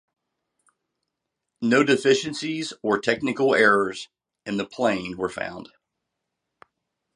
[1.61, 4.09] No deficiencies or technical errors
[4.47, 5.69] in the plane were found.